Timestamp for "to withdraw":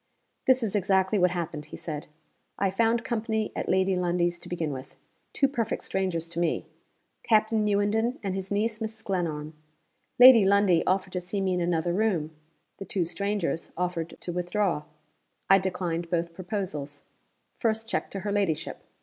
14.21-14.85